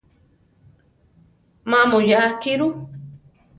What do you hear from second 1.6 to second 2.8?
Má muyaa akí ru.